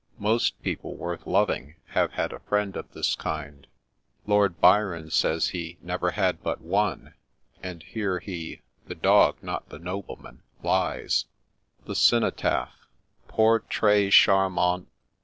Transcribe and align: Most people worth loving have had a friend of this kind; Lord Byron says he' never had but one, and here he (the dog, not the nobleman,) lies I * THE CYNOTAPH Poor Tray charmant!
Most 0.17 0.59
people 0.63 0.95
worth 0.95 1.27
loving 1.27 1.75
have 1.89 2.13
had 2.13 2.33
a 2.33 2.39
friend 2.39 2.75
of 2.75 2.91
this 2.91 3.13
kind; 3.13 3.67
Lord 4.25 4.59
Byron 4.59 5.11
says 5.11 5.49
he' 5.49 5.77
never 5.93 6.09
had 6.09 6.41
but 6.41 6.59
one, 6.59 7.13
and 7.61 7.83
here 7.83 8.17
he 8.17 8.61
(the 8.87 8.95
dog, 8.95 9.37
not 9.43 9.69
the 9.69 9.77
nobleman,) 9.77 10.41
lies 10.63 11.25
I 11.83 11.87
* 11.87 11.87
THE 11.89 11.93
CYNOTAPH 11.95 12.73
Poor 13.27 13.59
Tray 13.59 14.09
charmant! 14.09 14.87